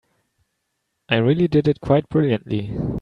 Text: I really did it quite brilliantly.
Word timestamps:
I 1.09 1.17
really 1.17 1.47
did 1.47 1.67
it 1.67 1.79
quite 1.79 2.09
brilliantly. 2.09 2.75